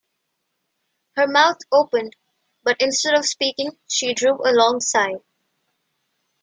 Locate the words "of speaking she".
3.13-4.15